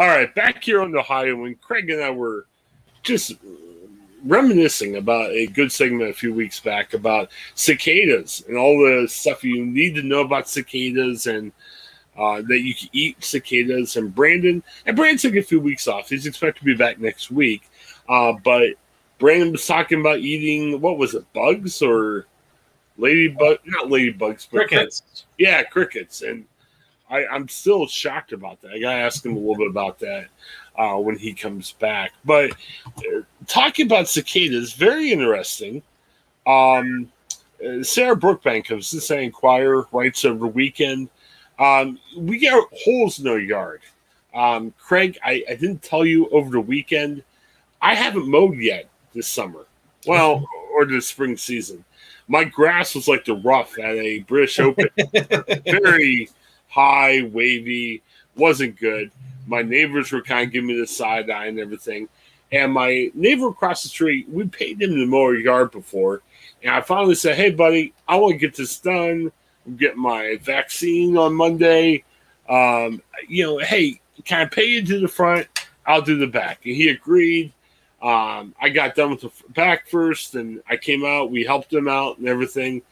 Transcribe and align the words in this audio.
All 0.00 0.08
right, 0.08 0.34
back 0.34 0.64
here 0.64 0.80
on 0.80 0.92
the 0.92 1.00
Ohioan 1.00 1.56
Craig 1.56 1.90
and 1.90 2.02
I 2.02 2.08
were 2.08 2.46
just 3.02 3.34
reminiscing 4.24 4.96
about 4.96 5.30
a 5.30 5.46
good 5.48 5.70
segment 5.70 6.08
a 6.08 6.14
few 6.14 6.32
weeks 6.32 6.58
back 6.58 6.94
about 6.94 7.30
cicadas 7.54 8.42
and 8.48 8.56
all 8.56 8.78
the 8.78 9.06
stuff 9.06 9.44
you 9.44 9.66
need 9.66 9.94
to 9.96 10.02
know 10.02 10.20
about 10.20 10.48
cicadas 10.48 11.26
and 11.26 11.52
uh, 12.16 12.40
that 12.48 12.60
you 12.60 12.74
can 12.74 12.88
eat 12.92 13.22
cicadas. 13.22 13.96
And 13.96 14.14
Brandon, 14.14 14.62
and 14.86 14.96
Brandon 14.96 15.18
took 15.18 15.36
a 15.36 15.46
few 15.46 15.60
weeks 15.60 15.86
off. 15.86 16.08
He's 16.08 16.24
expected 16.24 16.60
to 16.60 16.64
be 16.64 16.74
back 16.74 16.98
next 16.98 17.30
week. 17.30 17.68
Uh, 18.08 18.32
but 18.42 18.70
Brandon 19.18 19.52
was 19.52 19.66
talking 19.66 20.00
about 20.00 20.20
eating, 20.20 20.80
what 20.80 20.96
was 20.96 21.14
it, 21.14 21.30
bugs 21.34 21.82
or 21.82 22.24
ladybug? 22.96 23.58
Not 23.66 23.88
ladybugs, 23.88 24.48
but 24.50 24.66
Crickets. 24.66 25.26
yeah, 25.36 25.62
crickets. 25.62 26.22
And 26.22 26.46
I, 27.10 27.26
I'm 27.26 27.48
still 27.48 27.86
shocked 27.86 28.32
about 28.32 28.60
that. 28.62 28.72
I 28.72 28.78
got 28.78 28.92
to 28.92 29.00
ask 29.00 29.24
him 29.24 29.36
a 29.36 29.38
little 29.38 29.56
bit 29.56 29.68
about 29.68 29.98
that 29.98 30.28
uh, 30.76 30.96
when 30.96 31.18
he 31.18 31.34
comes 31.34 31.72
back. 31.72 32.12
But 32.24 32.52
uh, 32.98 33.22
talking 33.46 33.86
about 33.86 34.08
cicadas, 34.08 34.72
very 34.72 35.12
interesting. 35.12 35.82
Um, 36.46 37.10
uh, 37.64 37.82
Sarah 37.82 38.16
Brookbank 38.16 38.70
of 38.70 38.84
Cincinnati 38.84 39.26
Enquirer 39.26 39.86
writes 39.92 40.24
over 40.24 40.38
the 40.38 40.46
weekend. 40.46 41.10
Um, 41.58 41.98
we 42.16 42.38
get 42.38 42.58
holes 42.72 43.18
in 43.18 43.28
our 43.28 43.38
yard. 43.38 43.82
Um, 44.32 44.72
Craig, 44.78 45.18
I, 45.24 45.44
I 45.48 45.54
didn't 45.54 45.82
tell 45.82 46.06
you 46.06 46.28
over 46.30 46.50
the 46.50 46.60
weekend. 46.60 47.24
I 47.82 47.94
haven't 47.94 48.28
mowed 48.28 48.58
yet 48.58 48.88
this 49.14 49.28
summer. 49.28 49.66
Well, 50.06 50.46
or 50.72 50.86
the 50.86 51.00
spring 51.00 51.36
season. 51.36 51.84
My 52.28 52.44
grass 52.44 52.94
was 52.94 53.08
like 53.08 53.24
the 53.24 53.34
rough 53.34 53.76
at 53.78 53.96
a 53.96 54.20
British 54.20 54.60
Open. 54.60 54.88
Very 55.66 56.30
high, 56.70 57.22
wavy, 57.22 58.02
wasn't 58.36 58.78
good. 58.78 59.10
My 59.46 59.62
neighbors 59.62 60.12
were 60.12 60.22
kind 60.22 60.46
of 60.46 60.52
giving 60.52 60.68
me 60.68 60.80
the 60.80 60.86
side 60.86 61.28
eye 61.28 61.46
and 61.46 61.58
everything. 61.58 62.08
And 62.52 62.72
my 62.72 63.10
neighbor 63.14 63.48
across 63.48 63.82
the 63.82 63.88
street, 63.88 64.28
we 64.28 64.48
paid 64.48 64.80
him 64.80 64.90
to 64.90 65.06
mow 65.06 65.22
our 65.22 65.34
yard 65.34 65.70
before. 65.70 66.22
And 66.62 66.72
I 66.72 66.80
finally 66.80 67.14
said, 67.14 67.36
Hey, 67.36 67.50
buddy, 67.50 67.92
I 68.08 68.16
want 68.16 68.32
to 68.32 68.38
get 68.38 68.56
this 68.56 68.78
done. 68.78 69.30
I'm 69.66 69.76
getting 69.76 70.00
my 70.00 70.38
vaccine 70.42 71.16
on 71.16 71.34
Monday. 71.34 72.04
Um, 72.48 73.02
you 73.28 73.44
know, 73.44 73.58
hey, 73.58 74.00
can 74.24 74.40
I 74.40 74.44
pay 74.46 74.64
you 74.64 74.84
to 74.84 75.00
the 75.00 75.08
front? 75.08 75.46
I'll 75.86 76.02
do 76.02 76.18
the 76.18 76.26
back. 76.26 76.60
And 76.64 76.74
he 76.74 76.88
agreed. 76.88 77.52
Um, 78.02 78.54
I 78.60 78.70
got 78.70 78.94
done 78.94 79.10
with 79.10 79.20
the 79.20 79.30
back 79.50 79.88
first, 79.88 80.34
and 80.34 80.62
I 80.68 80.76
came 80.76 81.04
out. 81.04 81.30
We 81.30 81.44
helped 81.44 81.72
him 81.72 81.86
out 81.86 82.18
and 82.18 82.28
everything. 82.28 82.82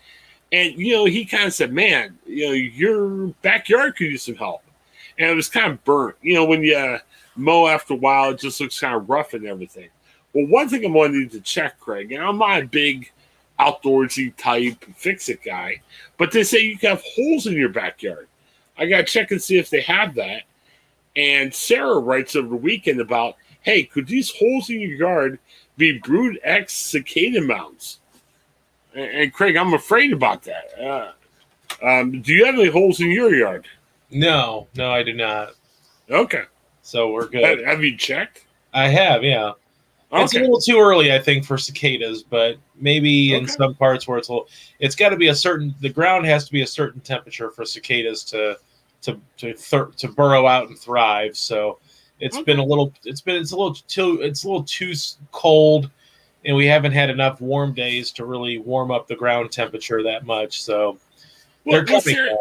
And 0.53 0.75
you 0.77 0.95
know, 0.95 1.05
he 1.05 1.25
kind 1.25 1.47
of 1.47 1.55
said, 1.55 1.73
"Man, 1.73 2.19
you 2.27 2.47
know, 2.47 2.53
your 2.53 3.29
backyard 3.43 3.97
could 3.97 4.07
use 4.07 4.23
some 4.23 4.37
help." 4.37 4.63
And 5.19 5.31
it 5.31 5.35
was 5.35 5.49
kind 5.49 5.73
of 5.73 5.85
burnt. 5.85 6.17
You 6.23 6.35
know, 6.35 6.45
when 6.45 6.63
you 6.63 6.77
uh, 6.77 6.99
mow 7.37 7.67
after 7.67 7.95
a 7.95 7.97
while, 7.97 8.31
it 8.31 8.39
just 8.39 8.61
looks 8.61 8.81
kind 8.81 8.95
of 8.95 9.09
rough 9.09 9.35
and 9.35 9.47
everything. 9.47 9.89
Well, 10.33 10.47
one 10.47 10.69
thing 10.69 10.85
I 10.85 10.89
wanted 10.89 11.31
to 11.33 11.41
check, 11.41 11.81
Craig, 11.81 12.13
and 12.13 12.23
I'm 12.23 12.39
not 12.39 12.63
a 12.63 12.67
big 12.67 13.11
outdoorsy 13.59 14.35
type 14.37 14.85
fix 14.97 15.29
it 15.29 15.43
guy, 15.43 15.81
but 16.17 16.31
they 16.31 16.45
say 16.45 16.61
you 16.61 16.79
can 16.79 16.91
have 16.91 17.03
holes 17.03 17.47
in 17.47 17.55
your 17.55 17.71
backyard. 17.71 18.29
I 18.77 18.87
got 18.87 18.99
to 18.99 19.05
check 19.05 19.31
and 19.33 19.43
see 19.43 19.59
if 19.59 19.71
they 19.71 19.81
have 19.83 20.15
that. 20.15 20.43
And 21.17 21.53
Sarah 21.53 21.99
writes 21.99 22.37
over 22.37 22.49
the 22.49 22.57
weekend 22.57 23.01
about, 23.01 23.37
hey, 23.63 23.83
could 23.85 24.07
these 24.07 24.31
holes 24.31 24.71
in 24.71 24.81
your 24.81 24.97
yard 24.97 25.39
be 25.77 25.99
Brood 25.99 26.39
X 26.45 26.75
cicada 26.75 27.41
mounds? 27.41 27.99
And, 28.95 29.05
and 29.05 29.33
Craig, 29.33 29.57
I'm 29.57 29.75
afraid 29.75 30.13
about 30.13 30.43
that. 30.45 30.79
Uh, 30.81 31.13
um, 31.87 32.21
do 32.23 32.33
you 32.33 32.45
have 32.45 32.55
any 32.55 32.69
holes 32.69 33.01
in 33.01 33.11
your 33.11 33.35
yard? 33.35 33.67
No, 34.11 34.69
no, 34.75 34.91
I 34.91 35.03
do 35.03 35.13
not. 35.13 35.53
Okay. 36.11 36.45
So 36.83 37.13
we're 37.13 37.29
good. 37.29 37.65
have 37.67 37.85
you 37.85 37.97
checked? 37.97 38.47
I 38.73 38.89
have, 38.89 39.23
yeah. 39.23 39.53
It's 40.11 40.35
a 40.35 40.41
little 40.41 40.61
too 40.61 40.79
early, 40.79 41.13
I 41.13 41.19
think, 41.19 41.45
for 41.45 41.59
cicadas, 41.59 42.23
but 42.23 42.57
maybe 42.81 43.35
in 43.35 43.47
some 43.47 43.75
parts 43.75 44.09
where 44.09 44.17
it's 44.17 44.29
a 44.29 44.33
little. 44.33 44.49
It's 44.79 44.95
got 44.95 45.11
to 45.11 45.17
be 45.17 45.29
a 45.29 45.35
certain. 45.35 45.75
The 45.81 45.91
ground 45.91 46.25
has 46.25 46.47
to 46.47 46.53
be 46.53 46.63
a 46.63 46.67
certain 46.67 47.03
temperature 47.03 47.51
for 47.51 47.67
cicadas 47.67 48.25
to 48.25 48.59
to 49.03 49.21
to 49.37 49.53
thir- 49.53 49.93
to 49.99 50.09
burrow 50.09 50.47
out 50.47 50.69
and 50.69 50.79
thrive. 50.79 51.37
So 51.37 51.79
it's 52.21 52.37
Okay. 52.37 52.45
been 52.45 52.59
a 52.59 52.65
little. 52.65 52.91
It's 53.05 53.21
been. 53.21 53.37
It's 53.37 53.53
a 53.53 53.57
little 53.57 53.75
too. 53.75 54.23
It's 54.23 54.45
a 54.45 54.49
little 54.49 54.65
too 54.65 54.95
cold, 55.31 55.91
and 56.49 56.57
we 56.57 56.67
haven't 56.67 56.93
had 56.93 57.11
enough 57.11 57.43
warm 57.43 57.75
days 57.75 58.11
to 58.11 58.25
really 58.25 58.57
warm 58.57 58.91
up 58.91 59.07
the 59.07 59.15
ground 59.15 59.53
temperature 59.53 60.03
that 60.03 60.25
much. 60.25 60.63
So 60.63 60.99
Well, 61.65 61.77
they're 61.77 61.85
coming. 61.85 62.01
Sarah, 62.17 62.37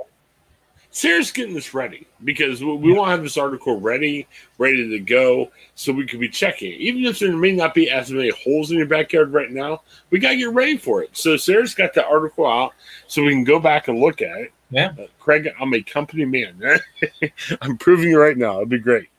Sarah's 0.92 1.30
getting 1.30 1.54
this 1.54 1.74
ready 1.74 2.08
because 2.24 2.64
we, 2.64 2.74
we 2.78 2.94
want 2.94 3.10
to 3.10 3.12
have 3.12 3.22
this 3.22 3.38
article 3.38 3.82
ready, 3.82 4.26
ready 4.58 4.90
to 4.90 5.00
go, 5.00 5.52
so 5.76 5.92
we 5.92 6.08
could 6.08 6.22
be 6.22 6.30
checking. 6.30 6.72
Even 6.72 7.04
if 7.04 7.20
there 7.20 7.36
may 7.36 7.52
not 7.52 7.74
be 7.74 7.90
as 7.90 8.10
many 8.10 8.30
holes 8.30 8.72
in 8.72 8.78
your 8.78 8.88
backyard 8.88 9.34
right 9.34 9.52
now, 9.52 9.82
we 10.10 10.20
got 10.20 10.32
to 10.32 10.38
get 10.38 10.54
ready 10.54 10.78
for 10.78 11.04
it. 11.04 11.10
So 11.12 11.36
Sarah's 11.36 11.76
got 11.76 11.94
the 11.94 12.08
article 12.08 12.48
out, 12.48 12.74
so 13.08 13.24
we 13.24 13.32
can 13.32 13.44
go 13.44 13.60
back 13.60 13.90
and 13.90 14.00
look 14.00 14.22
at 14.22 14.38
it. 14.38 14.54
Yeah. 14.72 14.94
Uh, 14.98 15.08
Craig, 15.20 15.50
I'm 15.60 15.74
a 15.74 15.84
company 15.84 16.24
man. 16.24 16.80
I'm 17.62 17.78
proving 17.78 18.12
it 18.12 18.16
right 18.16 18.38
now. 18.38 18.58
It'd 18.58 18.70
be 18.70 18.80
great. 18.80 19.10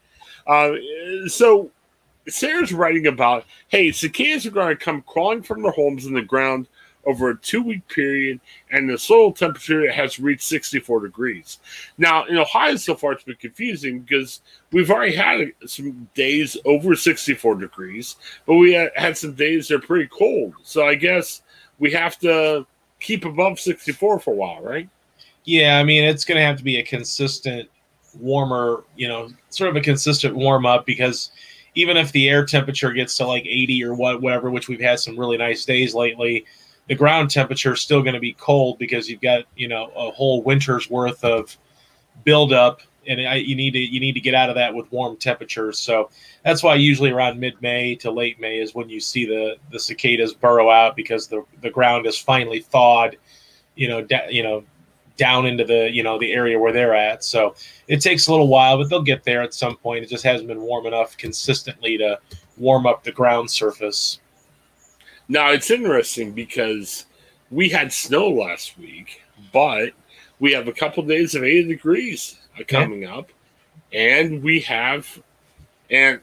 Uh, 0.46 0.72
so 1.26 1.70
Sarah's 2.28 2.72
writing 2.72 3.06
about, 3.06 3.44
hey, 3.68 3.92
cicadas 3.92 4.46
are 4.46 4.50
going 4.50 4.76
to 4.76 4.84
come 4.84 5.02
crawling 5.02 5.42
from 5.42 5.62
their 5.62 5.72
homes 5.72 6.06
in 6.06 6.14
the 6.14 6.22
ground 6.22 6.68
over 7.06 7.30
a 7.30 7.38
two-week 7.38 7.88
period 7.88 8.38
and 8.70 8.90
the 8.90 8.98
soil 8.98 9.32
temperature 9.32 9.90
has 9.90 10.18
reached 10.18 10.42
64 10.42 11.00
degrees. 11.00 11.58
Now, 11.96 12.26
in 12.26 12.36
Ohio 12.36 12.76
so 12.76 12.94
far, 12.94 13.12
it's 13.12 13.24
been 13.24 13.36
confusing 13.36 14.00
because 14.00 14.42
we've 14.72 14.90
already 14.90 15.14
had 15.14 15.52
some 15.66 16.08
days 16.14 16.56
over 16.66 16.94
64 16.94 17.54
degrees, 17.54 18.16
but 18.46 18.56
we 18.56 18.72
had 18.72 19.16
some 19.16 19.32
days 19.32 19.68
that 19.68 19.76
are 19.76 19.86
pretty 19.86 20.08
cold. 20.08 20.54
So 20.64 20.86
I 20.86 20.96
guess 20.96 21.42
we 21.78 21.90
have 21.92 22.18
to 22.18 22.66
keep 23.00 23.24
above 23.24 23.58
64 23.58 24.20
for 24.20 24.32
a 24.32 24.36
while, 24.36 24.60
right? 24.60 24.88
Yeah, 25.44 25.78
I 25.78 25.84
mean, 25.84 26.04
it's 26.04 26.26
going 26.26 26.36
to 26.36 26.44
have 26.44 26.58
to 26.58 26.64
be 26.64 26.78
a 26.78 26.82
consistent 26.82 27.70
warmer, 28.18 28.84
you 28.96 29.08
know, 29.08 29.30
sort 29.48 29.70
of 29.70 29.76
a 29.76 29.80
consistent 29.80 30.34
warm 30.34 30.66
up 30.66 30.84
because 30.84 31.30
even 31.78 31.96
if 31.96 32.10
the 32.10 32.28
air 32.28 32.44
temperature 32.44 32.92
gets 32.92 33.16
to 33.16 33.24
like 33.24 33.46
80 33.46 33.84
or 33.84 33.94
what, 33.94 34.20
whatever, 34.20 34.50
which 34.50 34.66
we've 34.66 34.80
had 34.80 34.98
some 34.98 35.16
really 35.16 35.36
nice 35.36 35.64
days 35.64 35.94
lately, 35.94 36.44
the 36.88 36.94
ground 36.96 37.30
temperature 37.30 37.74
is 37.74 37.80
still 37.80 38.02
going 38.02 38.14
to 38.14 38.20
be 38.20 38.32
cold 38.32 38.80
because 38.80 39.08
you've 39.08 39.20
got, 39.20 39.44
you 39.54 39.68
know, 39.68 39.92
a 39.94 40.10
whole 40.10 40.42
winter's 40.42 40.90
worth 40.90 41.22
of 41.22 41.56
buildup 42.24 42.80
and 43.06 43.20
I, 43.26 43.36
you 43.36 43.54
need 43.54 43.70
to 43.74 43.78
you 43.78 44.00
need 44.00 44.14
to 44.14 44.20
get 44.20 44.34
out 44.34 44.48
of 44.48 44.56
that 44.56 44.74
with 44.74 44.90
warm 44.90 45.16
temperatures. 45.16 45.78
So 45.78 46.10
that's 46.44 46.64
why 46.64 46.74
usually 46.74 47.10
around 47.10 47.38
mid 47.38 47.62
May 47.62 47.94
to 47.96 48.10
late 48.10 48.40
May 48.40 48.58
is 48.58 48.74
when 48.74 48.88
you 48.88 48.98
see 48.98 49.24
the 49.24 49.56
the 49.70 49.78
cicadas 49.78 50.34
burrow 50.34 50.68
out 50.68 50.96
because 50.96 51.28
the 51.28 51.44
the 51.62 51.70
ground 51.70 52.06
is 52.06 52.18
finally 52.18 52.60
thawed, 52.60 53.16
you 53.76 53.86
know, 53.86 54.02
da- 54.02 54.28
you 54.28 54.42
know, 54.42 54.64
down 55.18 55.44
into 55.44 55.64
the 55.64 55.90
you 55.92 56.02
know 56.02 56.18
the 56.18 56.32
area 56.32 56.58
where 56.58 56.72
they're 56.72 56.94
at. 56.94 57.22
So 57.22 57.54
it 57.88 58.00
takes 58.00 58.28
a 58.28 58.30
little 58.30 58.48
while, 58.48 58.78
but 58.78 58.88
they'll 58.88 59.02
get 59.02 59.24
there 59.24 59.42
at 59.42 59.52
some 59.52 59.76
point. 59.76 60.04
It 60.04 60.08
just 60.08 60.24
hasn't 60.24 60.48
been 60.48 60.62
warm 60.62 60.86
enough 60.86 61.18
consistently 61.18 61.98
to 61.98 62.18
warm 62.56 62.86
up 62.86 63.04
the 63.04 63.12
ground 63.12 63.50
surface. 63.50 64.20
Now 65.28 65.50
it's 65.50 65.70
interesting 65.70 66.32
because 66.32 67.04
we 67.50 67.68
had 67.68 67.92
snow 67.92 68.28
last 68.28 68.78
week, 68.78 69.22
but 69.52 69.90
we 70.40 70.52
have 70.52 70.68
a 70.68 70.72
couple 70.72 71.02
days 71.02 71.34
of 71.34 71.42
80 71.42 71.68
degrees 71.68 72.38
uh, 72.58 72.64
coming 72.66 73.04
up, 73.04 73.28
and 73.92 74.42
we 74.42 74.60
have, 74.60 75.20
and 75.90 76.20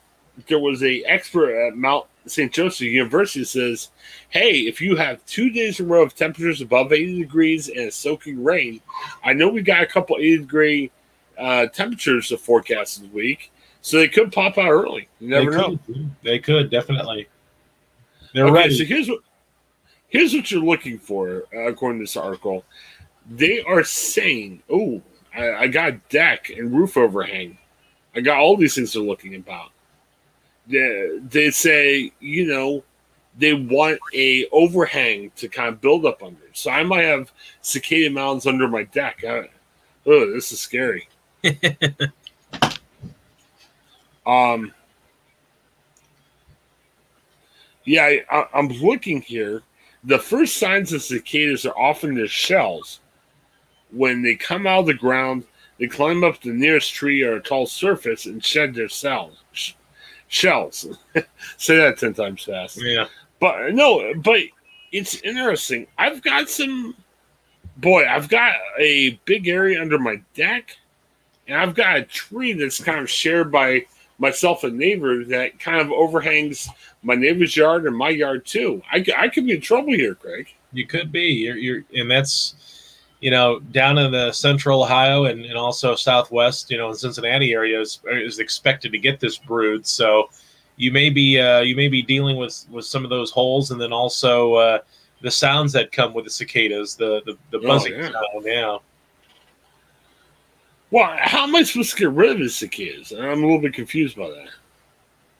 there 0.47 0.59
was 0.59 0.83
a 0.83 1.03
expert 1.03 1.67
at 1.67 1.77
Mount 1.77 2.05
St. 2.27 2.51
Joseph 2.51 2.87
University 2.87 3.43
says, 3.43 3.89
"Hey, 4.29 4.61
if 4.61 4.81
you 4.81 4.95
have 4.95 5.25
two 5.25 5.49
days 5.49 5.79
in 5.79 5.85
a 5.85 5.89
row 5.89 6.03
of 6.03 6.15
temperatures 6.15 6.61
above 6.61 6.91
80 6.91 7.19
degrees 7.19 7.69
and 7.69 7.93
soaking 7.93 8.43
rain, 8.43 8.81
I 9.23 9.33
know 9.33 9.49
we 9.49 9.61
got 9.61 9.83
a 9.83 9.87
couple 9.87 10.17
80 10.17 10.37
degree 10.39 10.91
uh, 11.37 11.67
temperatures 11.67 12.29
to 12.29 12.37
forecast 12.37 13.01
this 13.01 13.11
week, 13.11 13.51
so 13.81 13.97
they 13.97 14.07
could 14.07 14.31
pop 14.31 14.57
out 14.57 14.69
early. 14.69 15.07
You 15.19 15.29
never 15.29 15.51
they 15.51 15.57
know." 15.57 15.79
Could, 15.85 16.11
they 16.23 16.39
could 16.39 16.69
definitely. 16.69 17.27
They're 18.33 18.45
okay, 18.45 18.53
ready. 18.53 18.77
so 18.77 18.85
here's 18.85 19.07
what 19.07 19.19
here's 20.07 20.33
what 20.33 20.51
you're 20.51 20.63
looking 20.63 20.97
for, 20.97 21.43
uh, 21.53 21.67
according 21.67 21.99
to 21.99 22.03
this 22.03 22.17
article. 22.17 22.65
They 23.29 23.61
are 23.61 23.83
saying, 23.83 24.63
"Oh, 24.69 25.01
I, 25.35 25.51
I 25.51 25.67
got 25.67 26.09
deck 26.09 26.49
and 26.49 26.71
roof 26.75 26.97
overhang. 26.97 27.57
I 28.15 28.21
got 28.21 28.39
all 28.39 28.57
these 28.57 28.75
things 28.75 28.93
they're 28.93 29.01
looking 29.01 29.35
about." 29.35 29.71
They, 30.67 31.19
they 31.29 31.51
say, 31.51 32.11
you 32.19 32.47
know, 32.47 32.83
they 33.37 33.53
want 33.53 33.99
a 34.13 34.47
overhang 34.51 35.31
to 35.35 35.47
kind 35.47 35.69
of 35.69 35.81
build 35.81 36.05
up 36.05 36.23
under. 36.23 36.41
So 36.53 36.71
I 36.71 36.83
might 36.83 37.05
have 37.05 37.31
cicada 37.61 38.09
mounds 38.09 38.47
under 38.47 38.67
my 38.67 38.83
deck. 38.83 39.23
I, 39.27 39.49
oh, 40.05 40.31
this 40.33 40.51
is 40.51 40.59
scary. 40.59 41.07
um. 44.25 44.73
Yeah, 47.87 48.03
I, 48.03 48.23
I, 48.31 48.47
I'm 48.55 48.69
looking 48.69 49.21
here. 49.21 49.61
The 50.05 50.17
first 50.17 50.57
signs 50.57 50.91
of 50.93 51.03
cicadas 51.03 51.65
are 51.67 51.77
often 51.77 52.15
their 52.15 52.27
shells. 52.27 52.99
When 53.91 54.23
they 54.23 54.35
come 54.35 54.65
out 54.65 54.79
of 54.79 54.85
the 54.87 54.93
ground, 54.95 55.45
They 55.77 55.87
climb 55.87 56.23
up 56.23 56.41
the 56.41 56.53
nearest 56.53 56.93
tree 56.93 57.21
or 57.23 57.35
a 57.35 57.41
tall 57.41 57.65
surface 57.65 58.25
and 58.25 58.43
shed 58.43 58.73
their 58.73 58.89
cells. 58.89 59.43
Sh- 60.35 60.41
shells. 60.41 60.87
Say 61.57 61.77
that 61.77 61.97
10 61.97 62.13
times 62.13 62.43
fast. 62.43 62.81
Yeah. 62.81 63.05
But 63.39 63.73
no, 63.73 64.13
but 64.15 64.39
it's 64.91 65.15
interesting. 65.21 65.87
I've 65.97 66.21
got 66.21 66.49
some, 66.49 66.95
boy, 67.77 68.05
I've 68.05 68.29
got 68.29 68.55
a 68.77 69.19
big 69.25 69.47
area 69.47 69.81
under 69.81 69.97
my 69.97 70.21
deck, 70.33 70.77
and 71.47 71.57
I've 71.57 71.75
got 71.75 71.97
a 71.97 72.03
tree 72.03 72.53
that's 72.53 72.83
kind 72.83 72.99
of 72.99 73.09
shared 73.09 73.51
by 73.51 73.85
myself 74.17 74.63
and 74.63 74.77
neighbor 74.77 75.25
that 75.25 75.59
kind 75.59 75.81
of 75.81 75.91
overhangs 75.91 76.69
my 77.03 77.15
neighbor's 77.15 77.55
yard 77.55 77.85
and 77.85 77.95
my 77.95 78.09
yard 78.09 78.45
too. 78.45 78.81
I, 78.91 79.05
I 79.17 79.27
could 79.27 79.45
be 79.45 79.53
in 79.55 79.61
trouble 79.61 79.93
here, 79.93 80.15
Craig. 80.15 80.47
You 80.71 80.87
could 80.87 81.11
be. 81.11 81.27
You're, 81.27 81.57
you're 81.57 81.83
and 81.93 82.09
that's 82.09 82.74
you 83.25 83.31
know 83.31 83.59
down 83.81 83.97
in 83.97 84.11
the 84.11 84.31
central 84.31 84.83
Ohio 84.83 85.25
and, 85.25 85.43
and 85.45 85.57
also 85.57 85.95
southwest, 85.95 86.69
you 86.69 86.77
know, 86.77 86.89
in 86.89 86.95
Cincinnati 86.95 87.53
area 87.53 87.81
is, 87.81 87.99
is 88.05 88.37
expected 88.37 88.91
to 88.91 88.99
get 88.99 89.19
this 89.19 89.35
brood. 89.39 89.81
So 89.87 90.29
you 90.75 90.91
may 90.91 91.09
be 91.09 91.39
uh, 91.39 91.61
you 91.61 91.75
may 91.75 91.87
be 91.87 92.03
dealing 92.03 92.37
with 92.37 92.65
with 92.69 92.85
some 92.85 93.03
of 93.03 93.09
those 93.09 93.31
holes, 93.31 93.71
and 93.71 93.81
then 93.81 93.91
also 93.91 94.53
uh, 94.53 94.79
the 95.21 95.31
sounds 95.31 95.73
that 95.73 95.91
come 95.91 96.13
with 96.13 96.25
the 96.25 96.29
cicadas, 96.29 96.95
the 96.95 97.23
the, 97.25 97.35
the 97.49 97.57
Oh, 97.65 97.67
buzzing 97.67 97.93
yeah. 97.93 98.11
sound. 98.11 98.45
Yeah. 98.45 98.77
Well, 100.91 101.17
how 101.19 101.43
am 101.47 101.55
I 101.55 101.63
supposed 101.63 101.91
to 101.93 101.97
get 101.97 102.11
rid 102.11 102.29
of 102.33 102.37
his 102.39 102.55
cicadas? 102.55 103.11
I'm 103.11 103.43
a 103.43 103.47
little 103.47 103.59
bit 103.59 103.73
confused 103.73 104.15
by 104.15 104.29
that. 104.29 104.49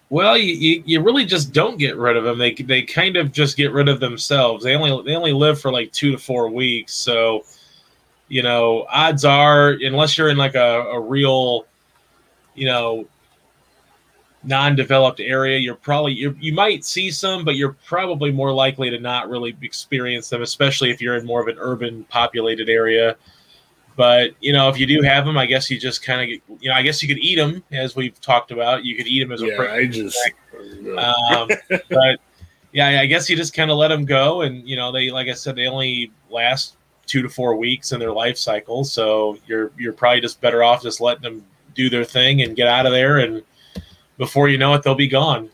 Well, 0.10 0.38
you, 0.38 0.54
you, 0.56 0.84
you 0.86 1.02
really 1.02 1.26
just 1.26 1.54
don't 1.54 1.78
get 1.78 1.98
rid 1.98 2.18
of 2.18 2.24
them. 2.24 2.40
They 2.40 2.54
they 2.54 2.82
kind 2.82 3.16
of 3.16 3.32
just 3.32 3.58
get 3.58 3.72
rid 3.74 3.88
of 3.90 4.00
themselves. 4.00 4.64
They 4.64 4.76
only 4.76 5.04
they 5.04 5.16
only 5.16 5.34
live 5.34 5.62
for 5.62 5.72
like 5.72 5.92
two 5.92 6.12
to 6.12 6.18
four 6.18 6.50
weeks. 6.50 6.94
So, 6.94 7.46
you 8.28 8.42
know, 8.42 8.86
odds 8.90 9.26
are, 9.26 9.72
unless 9.82 10.18
you're 10.18 10.30
in 10.30 10.38
like 10.38 10.56
a, 10.56 10.82
a 10.92 11.00
real, 11.00 11.66
you 12.56 12.66
know, 12.66 13.08
non-developed 14.46 15.20
area, 15.20 15.58
you're 15.58 15.76
probably 15.76 16.14
you 16.14 16.36
you 16.40 16.54
might 16.54 16.86
see 16.86 17.12
some, 17.12 17.44
but 17.44 17.56
you're 17.56 17.76
probably 17.86 18.32
more 18.32 18.52
likely 18.52 18.90
to 18.90 19.00
not 19.00 19.30
really 19.30 19.56
experience 19.62 20.30
them, 20.30 20.42
especially 20.42 20.92
if 20.92 21.02
you're 21.02 21.16
in 21.16 21.26
more 21.26 21.42
of 21.42 21.48
an 21.48 21.58
urban 21.60 22.04
populated 22.06 22.70
area. 22.70 23.16
But 23.96 24.32
you 24.42 24.54
know, 24.54 24.70
if 24.70 24.78
you 24.78 24.86
do 24.86 25.02
have 25.02 25.26
them, 25.26 25.38
I 25.38 25.46
guess 25.46 25.70
you 25.70 25.80
just 25.80 26.04
kind 26.04 26.22
of, 26.22 26.62
you 26.62 26.70
know, 26.70 26.76
I 26.76 26.82
guess 26.82 27.02
you 27.02 27.08
could 27.08 27.18
eat 27.18 27.36
them, 27.36 27.64
as 27.72 27.96
we've 27.96 28.20
talked 28.22 28.52
about. 28.52 28.84
You 28.84 28.96
could 28.96 29.08
eat 29.08 29.22
them 29.22 29.32
as 29.32 29.42
a 29.42 29.48
Yeah, 29.48 29.62
I 29.62 29.88
just. 29.88 30.18
um, 30.98 31.50
but 31.90 32.20
yeah, 32.72 33.00
I 33.02 33.06
guess 33.06 33.30
you 33.30 33.36
just 33.36 33.54
kind 33.54 33.72
of 33.72 33.78
let 33.78 33.88
them 33.88 34.06
go, 34.06 34.42
and 34.42 34.68
you 34.68 34.76
know, 34.76 34.92
they 34.92 35.12
like 35.12 35.28
I 35.28 35.34
said, 35.34 35.56
they 35.56 35.68
only 35.68 36.12
last 36.30 36.76
two 37.06 37.22
to 37.22 37.30
four 37.30 37.56
weeks 37.56 37.92
in 37.92 38.00
their 38.00 38.12
life 38.12 38.38
cycle. 38.38 38.84
So 38.84 39.38
you're 39.48 39.72
you're 39.78 39.94
probably 39.94 40.22
just 40.22 40.42
better 40.42 40.64
off 40.64 40.84
just 40.84 41.02
letting 41.02 41.24
them 41.24 41.46
do 41.74 41.90
their 41.90 42.06
thing 42.06 42.42
and 42.42 42.56
get 42.56 42.68
out 42.68 42.86
of 42.86 42.92
there, 42.92 43.20
and 43.20 43.44
before 44.18 44.48
you 44.50 44.58
know 44.58 44.74
it, 44.74 44.84
they'll 44.84 44.96
be 44.96 45.08
gone. 45.08 45.50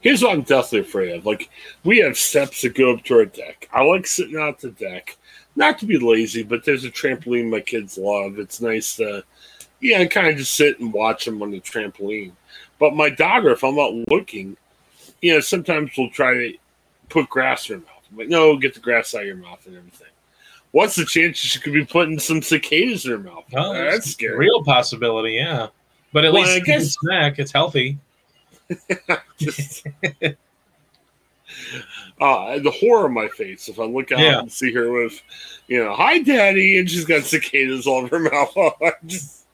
Here's 0.00 0.22
what 0.22 0.32
I'm 0.32 0.42
definitely 0.42 0.80
afraid 0.80 1.16
of. 1.16 1.26
Like, 1.26 1.50
we 1.82 1.98
have 1.98 2.16
steps 2.16 2.62
that 2.62 2.74
go 2.74 2.92
up 2.92 3.02
to 3.04 3.18
our 3.18 3.24
deck. 3.24 3.68
I 3.72 3.82
like 3.82 4.06
sitting 4.06 4.36
out 4.36 4.60
the 4.60 4.70
deck. 4.70 5.16
Not 5.56 5.78
to 5.78 5.86
be 5.86 5.98
lazy, 5.98 6.42
but 6.42 6.64
there's 6.64 6.84
a 6.84 6.90
trampoline 6.90 7.50
my 7.50 7.60
kids 7.60 7.96
love. 7.96 8.38
It's 8.38 8.60
nice 8.60 8.96
to, 8.96 9.24
yeah, 9.80 10.04
kind 10.04 10.28
of 10.28 10.36
just 10.36 10.54
sit 10.54 10.78
and 10.78 10.92
watch 10.92 11.24
them 11.24 11.42
on 11.42 11.50
the 11.50 11.60
trampoline. 11.60 12.32
But 12.78 12.94
my 12.94 13.08
daughter, 13.08 13.50
if 13.50 13.64
I'm 13.64 13.74
not 13.74 13.94
looking, 14.10 14.56
you 15.22 15.32
know, 15.32 15.40
sometimes 15.40 15.90
we'll 15.96 16.10
try 16.10 16.34
to 16.34 16.52
put 17.08 17.28
grass 17.30 17.68
in 17.70 17.76
her 17.76 17.80
mouth. 17.80 18.04
I'm 18.10 18.18
like, 18.18 18.28
no, 18.28 18.56
get 18.58 18.74
the 18.74 18.80
grass 18.80 19.14
out 19.14 19.22
of 19.22 19.26
your 19.26 19.36
mouth 19.36 19.66
and 19.66 19.76
everything. 19.76 20.08
What's 20.72 20.94
the 20.96 21.04
chance 21.04 21.38
she 21.38 21.58
could 21.60 21.72
be 21.72 21.84
putting 21.84 22.18
some 22.18 22.42
cicadas 22.42 23.04
in 23.06 23.12
her 23.12 23.18
mouth? 23.18 23.44
Oh, 23.54 23.72
That's 23.72 23.98
it's 23.98 24.10
scary. 24.10 24.36
Real 24.36 24.62
possibility, 24.64 25.32
yeah. 25.34 25.68
But 26.12 26.24
at 26.24 26.32
Well, 26.32 26.42
least 26.42 26.68
I 26.68 26.74
it's 26.74 26.86
a 26.86 26.90
snack. 26.90 27.38
It's 27.38 27.52
healthy. 27.52 27.98
Just- 29.38 29.86
uh, 32.20 32.58
the 32.58 32.70
horror 32.80 33.06
on 33.06 33.14
my 33.14 33.28
face 33.28 33.68
if 33.68 33.78
I 33.78 33.84
look 33.84 34.12
out 34.12 34.18
Yeah. 34.18 34.40
and 34.40 34.52
see 34.52 34.72
her 34.72 34.90
with, 34.92 35.20
you 35.68 35.82
know, 35.82 35.94
hi, 35.94 36.18
daddy, 36.18 36.78
and 36.78 36.90
she's 36.90 37.04
got 37.04 37.24
cicadas 37.24 37.86
all 37.86 38.04
over 38.04 38.18
her 38.18 38.30
mouth. 38.30 38.52
I 38.82 38.92
just, 39.06 39.46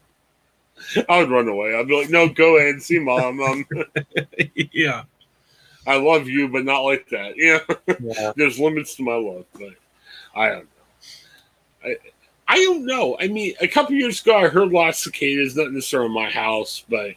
I 1.09 1.19
would 1.19 1.29
run 1.31 1.47
away. 1.47 1.75
I'd 1.75 1.87
be 1.87 1.97
like, 1.97 2.09
no, 2.09 2.27
go 2.27 2.57
ahead, 2.57 2.81
see 2.81 2.99
mom. 2.99 3.39
Um, 3.41 3.65
yeah. 4.71 5.03
I 5.85 5.97
love 5.97 6.27
you, 6.27 6.47
but 6.47 6.63
not 6.65 6.79
like 6.81 7.07
that. 7.09 7.33
Yeah, 7.37 7.59
Yeah. 7.99 8.31
there's 8.35 8.59
limits 8.59 8.95
to 8.95 9.03
my 9.03 9.15
love, 9.15 9.45
but 9.53 9.73
I 10.35 10.49
don't. 10.49 10.67
I, 11.83 11.95
I 12.47 12.55
don't 12.63 12.85
know. 12.85 13.17
I 13.19 13.27
mean, 13.27 13.53
a 13.61 13.67
couple 13.67 13.95
years 13.95 14.21
ago, 14.21 14.37
I 14.37 14.47
heard 14.47 14.69
lots 14.69 14.99
of 15.05 15.13
cicadas, 15.13 15.55
not 15.55 15.71
necessarily 15.71 16.07
in 16.07 16.13
my 16.13 16.29
house, 16.29 16.83
but 16.89 17.11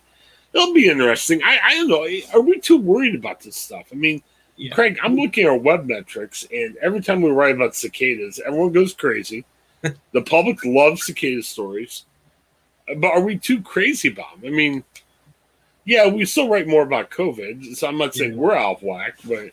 it'll 0.53 0.73
be 0.75 0.89
interesting. 0.89 1.41
I, 1.45 1.59
I 1.65 1.75
don't 1.75 1.89
know. 1.89 2.07
Are 2.35 2.41
we 2.41 2.61
too 2.61 2.77
worried 2.79 3.15
about 3.15 3.41
this 3.41 3.57
stuff? 3.57 3.87
I 3.93 3.97
mean, 3.97 4.23
Yeah. 4.57 4.73
Craig, 4.75 4.99
I'm 5.03 5.17
looking 5.17 5.45
at 5.45 5.51
our 5.51 5.57
web 5.59 5.87
metrics, 5.87 6.47
and 6.53 6.77
every 6.83 7.01
time 7.03 7.21
we 7.23 7.31
write 7.31 7.55
about 7.57 7.75
cicadas, 7.75 8.41
everyone 8.47 8.73
goes 8.73 8.95
crazy. 8.95 9.45
the 10.13 10.23
public 10.23 10.65
loves 10.65 11.05
cicada 11.05 11.43
stories, 11.43 12.05
but 12.97 13.09
are 13.11 13.21
we 13.21 13.37
too 13.37 13.61
crazy 13.61 14.09
about 14.09 14.41
them? 14.41 14.53
I 14.53 14.57
mean, 14.57 14.85
yeah, 15.85 16.09
we 16.09 16.25
still 16.25 16.49
write 16.49 16.67
more 16.67 16.83
about 16.83 17.11
COVID, 17.11 17.77
so 17.77 17.87
I'm 17.87 17.99
not 17.99 18.15
saying 18.15 18.33
Yeah. 18.33 18.39
we're 18.39 18.55
out 18.57 18.77
of 18.79 18.83
whack, 18.83 19.17
but 19.25 19.51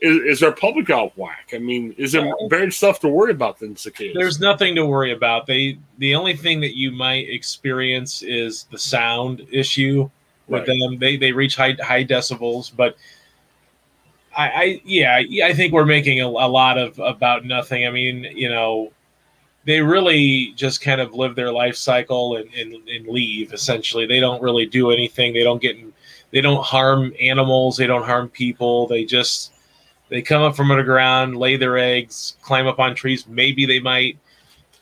is, 0.00 0.38
is 0.38 0.42
our 0.42 0.52
public 0.52 0.90
out 0.90 1.16
whack? 1.16 1.50
I 1.52 1.58
mean, 1.58 1.94
is 1.98 2.12
there 2.12 2.32
better 2.48 2.70
stuff 2.70 3.00
to 3.00 3.08
worry 3.08 3.32
about 3.32 3.58
than 3.58 3.76
cicadas? 3.76 4.14
There's 4.14 4.40
nothing 4.40 4.74
to 4.76 4.86
worry 4.86 5.12
about. 5.12 5.46
They 5.46 5.78
the 5.98 6.14
only 6.14 6.34
thing 6.36 6.60
that 6.60 6.76
you 6.76 6.90
might 6.90 7.28
experience 7.28 8.22
is 8.22 8.64
the 8.70 8.78
sound 8.78 9.46
issue 9.50 10.08
with 10.48 10.66
Right. 10.68 10.78
them. 10.78 10.98
They 10.98 11.16
they 11.16 11.32
reach 11.32 11.56
high 11.56 11.76
high 11.82 12.04
decibels, 12.04 12.72
but 12.74 12.96
I, 14.36 14.48
I 14.48 14.80
yeah, 14.84 15.18
yeah, 15.18 15.46
I 15.46 15.52
think 15.52 15.72
we're 15.72 15.86
making 15.86 16.20
a, 16.20 16.26
a 16.26 16.48
lot 16.48 16.78
of 16.78 16.98
about 16.98 17.44
nothing. 17.44 17.86
I 17.86 17.90
mean, 17.90 18.24
you 18.34 18.48
know, 18.48 18.92
they 19.64 19.80
really 19.80 20.52
just 20.56 20.80
kind 20.80 21.00
of 21.00 21.14
live 21.14 21.34
their 21.34 21.52
life 21.52 21.76
cycle 21.76 22.36
and, 22.36 22.52
and, 22.54 22.74
and 22.88 23.06
leave 23.06 23.52
essentially. 23.52 24.06
They 24.06 24.20
don't 24.20 24.42
really 24.42 24.66
do 24.66 24.90
anything. 24.90 25.34
They 25.34 25.42
don't 25.42 25.60
get 25.60 25.76
in, 25.76 25.92
they 26.30 26.40
don't 26.40 26.64
harm 26.64 27.12
animals, 27.20 27.76
they 27.76 27.86
don't 27.86 28.04
harm 28.04 28.28
people. 28.28 28.86
They 28.86 29.04
just 29.04 29.52
they 30.10 30.20
come 30.20 30.42
up 30.42 30.56
from 30.56 30.70
underground, 30.70 31.36
lay 31.36 31.56
their 31.56 31.78
eggs, 31.78 32.36
climb 32.42 32.66
up 32.66 32.78
on 32.78 32.94
trees. 32.94 33.26
Maybe 33.26 33.64
they 33.64 33.80
might 33.80 34.18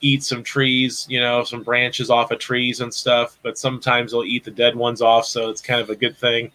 eat 0.01 0.23
some 0.23 0.43
trees, 0.43 1.05
you 1.09 1.19
know, 1.19 1.43
some 1.43 1.63
branches 1.63 2.09
off 2.09 2.31
of 2.31 2.39
trees 2.39 2.81
and 2.81 2.93
stuff, 2.93 3.37
but 3.43 3.57
sometimes 3.57 4.11
they'll 4.11 4.23
eat 4.23 4.43
the 4.43 4.51
dead 4.51 4.75
ones 4.75 5.01
off, 5.01 5.25
so 5.25 5.49
it's 5.49 5.61
kind 5.61 5.81
of 5.81 5.89
a 5.89 5.95
good 5.95 6.17
thing. 6.17 6.51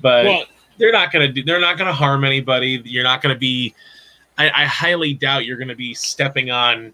But 0.00 0.24
well, 0.24 0.44
they're 0.78 0.92
not 0.92 1.12
going 1.12 1.26
to 1.26 1.32
do 1.32 1.42
they're 1.42 1.60
not 1.60 1.78
to 1.78 1.92
harm 1.92 2.24
anybody 2.24 2.80
you're 2.84 3.04
not 3.04 3.22
going 3.22 3.34
to 3.34 3.38
be 3.38 3.74
I, 4.38 4.50
I 4.50 4.64
highly 4.64 5.14
doubt 5.14 5.46
you're 5.46 5.56
going 5.56 5.68
to 5.68 5.76
be 5.76 5.94
stepping 5.94 6.50
on 6.50 6.92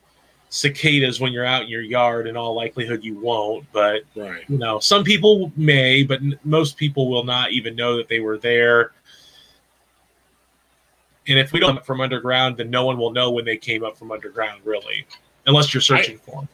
cicadas 0.49 1.19
when 1.19 1.33
you're 1.33 1.47
out 1.47 1.63
in 1.63 1.69
your 1.69 1.81
yard 1.81 2.27
in 2.27 2.37
all 2.37 2.55
likelihood 2.55 3.03
you 3.03 3.19
won't 3.19 3.67
but 3.73 4.03
right. 4.15 4.45
you 4.49 4.59
know 4.59 4.79
some 4.79 5.03
people 5.03 5.51
may 5.57 6.03
but 6.03 6.21
most 6.45 6.77
people 6.77 7.09
will 7.09 7.25
not 7.25 7.53
even 7.53 7.75
know 7.75 7.97
that 7.97 8.09
they 8.09 8.21
were 8.21 8.39
there 8.39 8.93
and 11.29 11.39
if 11.39 11.53
we 11.53 11.61
don't 11.61 11.71
um, 11.71 11.77
come 11.77 11.79
up 11.79 11.87
from 11.87 12.01
underground 12.01 12.57
then 12.57 12.71
no 12.71 12.85
one 12.85 12.99
will 12.99 13.13
know 13.13 13.31
when 13.31 13.45
they 13.45 13.57
came 13.57 13.85
up 13.85 13.97
from 13.97 14.11
underground 14.11 14.61
really 14.65 15.07
unless 15.47 15.73
you're 15.73 15.81
searching 15.81 16.19
for 16.19 16.41
them 16.41 16.49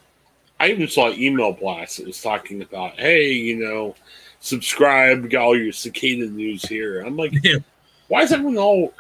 I 0.61 0.69
even 0.71 0.89
saw 0.89 1.11
an 1.11 1.21
email 1.21 1.53
blast 1.53 1.99
that 1.99 2.07
was 2.07 2.21
talking 2.21 2.63
about, 2.63 2.99
hey, 2.99 3.33
you 3.33 3.57
know, 3.57 3.95
subscribe, 4.41 5.31
got 5.31 5.43
all 5.43 5.59
your 5.59 5.73
cicada 5.73 6.27
news 6.27 6.63
here. 6.63 7.01
I'm 7.01 7.17
like, 7.17 7.33
Yeah. 7.43 7.59
why 8.09 8.23
is 8.23 8.33
everyone 8.33 8.59
all 8.59 8.93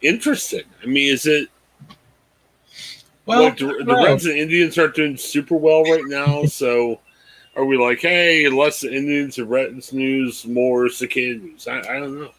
interested? 0.00 0.66
I 0.82 0.86
mean, 0.86 1.12
is 1.12 1.26
it 1.26 1.48
well 3.26 3.44
like 3.44 3.58
the, 3.58 3.82
the 3.84 3.94
Reds 3.94 4.26
and 4.26 4.36
Indians 4.36 4.78
aren't 4.78 4.94
doing 4.94 5.16
super 5.16 5.56
well 5.56 5.82
right 5.82 6.04
now? 6.06 6.44
so 6.46 7.00
are 7.56 7.64
we 7.64 7.76
like, 7.76 8.00
hey, 8.00 8.48
less 8.48 8.84
Indians 8.84 9.38
and 9.38 9.50
Reds 9.50 9.92
news, 9.92 10.46
more 10.46 10.88
cicada 10.88 11.38
news? 11.38 11.66
I, 11.66 11.78
I 11.80 11.98
don't 11.98 12.20
know. 12.20 12.30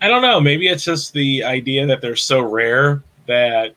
I 0.00 0.08
don't 0.08 0.22
know. 0.22 0.40
Maybe 0.40 0.68
it's 0.68 0.84
just 0.84 1.12
the 1.12 1.42
idea 1.44 1.86
that 1.86 2.00
they're 2.00 2.16
so 2.16 2.40
rare 2.40 3.02
that 3.26 3.74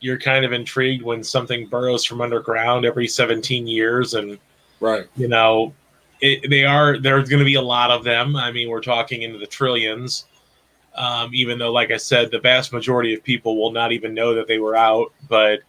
you're 0.00 0.18
kind 0.18 0.44
of 0.44 0.52
intrigued 0.52 1.02
when 1.02 1.22
something 1.22 1.66
burrows 1.66 2.04
from 2.04 2.20
underground 2.20 2.84
every 2.84 3.06
17 3.06 3.66
years, 3.66 4.14
and 4.14 4.38
Right. 4.80 5.06
you 5.16 5.28
know, 5.28 5.72
it, 6.20 6.50
they 6.50 6.64
are. 6.64 6.98
There's 6.98 7.28
going 7.28 7.38
to 7.38 7.44
be 7.44 7.54
a 7.54 7.62
lot 7.62 7.90
of 7.90 8.02
them. 8.02 8.34
I 8.34 8.50
mean, 8.50 8.68
we're 8.68 8.80
talking 8.80 9.22
into 9.22 9.38
the 9.38 9.46
trillions. 9.46 10.26
Um, 10.94 11.30
even 11.32 11.58
though, 11.58 11.72
like 11.72 11.90
I 11.90 11.96
said, 11.96 12.30
the 12.30 12.38
vast 12.40 12.72
majority 12.72 13.14
of 13.14 13.22
people 13.22 13.56
will 13.60 13.70
not 13.72 13.92
even 13.92 14.12
know 14.12 14.34
that 14.34 14.46
they 14.46 14.58
were 14.58 14.76
out. 14.76 15.12
But 15.28 15.60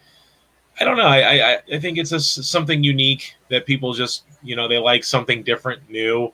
I 0.79 0.85
don't 0.85 0.97
know. 0.97 1.05
I 1.05 1.53
I, 1.53 1.59
I 1.73 1.79
think 1.79 1.97
it's 1.97 2.09
just 2.09 2.43
something 2.45 2.83
unique 2.83 3.35
that 3.49 3.65
people 3.65 3.93
just 3.93 4.23
you 4.41 4.55
know 4.55 4.67
they 4.67 4.79
like 4.79 5.03
something 5.03 5.43
different, 5.43 5.87
new 5.89 6.31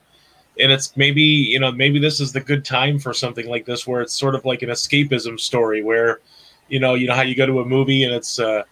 and 0.60 0.72
it's 0.72 0.96
maybe 0.98 1.22
you 1.22 1.60
know 1.60 1.72
maybe 1.72 2.00
this 2.00 2.20
is 2.20 2.32
the 2.34 2.40
good 2.40 2.64
time 2.66 3.00
for 3.00 3.14
something 3.14 3.48
like 3.48 3.66
this 3.66 3.88
where 3.88 4.02
it's 4.02 4.14
sort 4.14 4.36
of 4.36 4.46
like 4.46 4.62
an 4.62 4.70
escapism 4.70 5.40
story 5.40 5.82
where 5.84 6.20
you 6.68 6.80
know 6.80 6.94
you 6.96 7.08
know 7.08 7.14
how 7.16 7.22
you 7.22 7.36
go 7.36 7.46
to 7.46 7.60
a 7.62 7.66
movie 7.66 8.04
and 8.04 8.14
it's 8.14 8.40
uh, 8.40 8.64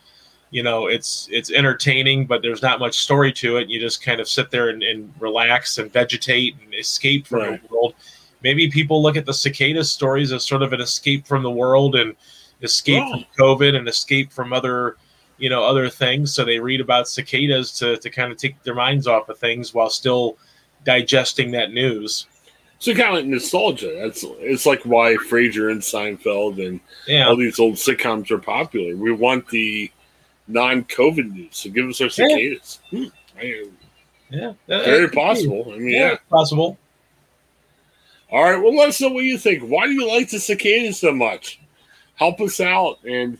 you 0.51 0.63
know 0.63 0.87
it's 0.87 1.27
it's 1.31 1.51
entertaining 1.51 2.25
but 2.25 2.41
there's 2.41 2.61
not 2.61 2.79
much 2.79 2.97
story 2.99 3.31
to 3.33 3.57
it 3.57 3.69
you 3.69 3.79
just 3.79 4.01
kind 4.03 4.19
of 4.19 4.27
sit 4.27 4.49
there 4.51 4.69
and, 4.69 4.83
and 4.83 5.11
relax 5.19 5.77
and 5.77 5.91
vegetate 5.91 6.55
and 6.63 6.73
escape 6.73 7.25
from 7.27 7.39
Right. 7.39 7.61
the 7.69 7.73
world 7.73 7.95
maybe 8.43 8.69
people 8.69 9.01
look 9.01 9.17
at 9.17 9.25
the 9.25 9.33
cicada 9.33 9.83
stories 9.83 10.31
as 10.31 10.45
sort 10.45 10.61
of 10.61 10.73
an 10.73 10.81
escape 10.81 11.25
from 11.27 11.41
the 11.43 11.51
world 11.51 11.95
and 11.95 12.15
escape 12.61 13.03
Oh. 13.05 13.11
from 13.11 13.25
covid 13.37 13.75
and 13.75 13.87
escape 13.87 14.31
from 14.31 14.53
other 14.53 14.97
you 15.37 15.49
know 15.49 15.63
other 15.63 15.89
things 15.89 16.33
so 16.33 16.43
they 16.45 16.59
read 16.59 16.81
about 16.81 17.07
cicadas 17.07 17.71
to, 17.79 17.97
to 17.97 18.09
kind 18.09 18.31
of 18.31 18.37
take 18.37 18.61
their 18.63 18.73
minds 18.75 19.05
off 19.07 19.29
of 19.29 19.37
things 19.37 19.73
while 19.73 19.89
still 19.89 20.37
digesting 20.87 21.51
that 21.51 21.71
news 21.73 22.25
So 22.79 22.93
kind 22.93 23.09
of 23.09 23.13
like 23.15 23.25
nostalgia. 23.25 23.91
That's 24.01 24.23
it's 24.39 24.65
like 24.65 24.81
why 24.83 25.15
Frasier 25.29 25.69
and 25.71 25.81
Seinfeld 25.81 26.65
and 26.65 26.79
yeah 27.07 27.27
all 27.27 27.35
these 27.35 27.59
old 27.59 27.75
sitcoms 27.75 28.31
are 28.31 28.37
popular. 28.39 28.95
We 28.95 29.11
want 29.11 29.47
the 29.49 29.91
non-COVID 30.47 31.33
news, 31.33 31.49
so 31.57 31.69
give 31.69 31.89
us 31.89 31.99
our 32.01 32.09
cicadas. 32.09 32.79
Hmm. 32.89 33.05
I- 33.37 33.65
yeah 34.29 34.53
that- 34.67 34.85
Very 34.85 35.07
be. 35.07 35.15
possible. 35.15 35.71
I 35.73 35.77
mean, 35.77 35.89
yeah, 35.89 36.11
yeah. 36.11 36.17
possible 36.29 36.77
All 38.31 38.43
right. 38.43 38.61
Well, 38.61 38.75
let 38.75 38.89
us 38.89 38.99
know 39.01 39.09
what 39.09 39.23
you 39.25 39.37
think. 39.37 39.63
Why 39.63 39.85
do 39.87 39.93
you 39.93 40.07
like 40.07 40.29
the 40.29 40.39
cicadas 40.39 40.99
so 40.99 41.11
much? 41.13 41.59
Help 42.15 42.39
us 42.41 42.59
out. 42.59 42.99
And 43.05 43.37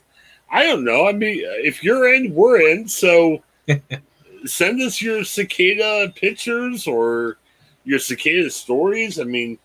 I 0.49 0.63
don't 0.63 0.85
know. 0.85 1.07
I 1.07 1.11
mean, 1.11 1.41
if 1.43 1.83
you're 1.83 2.13
in, 2.13 2.33
we're 2.33 2.61
in. 2.69 2.87
So 2.87 3.43
send 4.45 4.81
us 4.81 5.01
your 5.01 5.23
cicada 5.23 6.11
pictures 6.15 6.87
or 6.87 7.37
your 7.83 7.99
cicada 7.99 8.49
stories. 8.49 9.19
I 9.19 9.23
mean, 9.23 9.57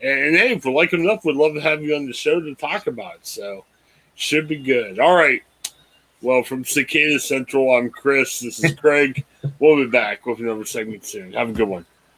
and 0.00 0.36
hey, 0.36 0.52
if 0.52 0.64
we 0.64 0.72
like 0.72 0.92
enough, 0.92 1.24
we'd 1.24 1.36
love 1.36 1.54
to 1.54 1.60
have 1.60 1.82
you 1.82 1.94
on 1.96 2.06
the 2.06 2.12
show 2.12 2.40
to 2.40 2.54
talk 2.54 2.86
about 2.86 3.16
it. 3.16 3.26
So 3.26 3.64
should 4.14 4.48
be 4.48 4.56
good. 4.56 4.98
All 4.98 5.14
right. 5.14 5.42
Well, 6.20 6.42
from 6.42 6.64
Cicada 6.64 7.20
Central, 7.20 7.76
I'm 7.76 7.90
Chris. 7.90 8.40
This 8.40 8.64
is 8.64 8.74
Craig. 8.74 9.24
we'll 9.58 9.76
be 9.76 9.90
back 9.90 10.24
with 10.24 10.38
another 10.38 10.64
segment 10.64 11.04
soon. 11.04 11.32
Have 11.34 11.50
a 11.50 11.52
good 11.52 11.68
one. 11.68 11.84